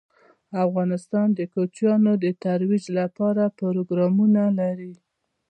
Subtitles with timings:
[0.65, 4.93] افغانستان د کوچیان د ترویج لپاره پروګرامونه لري.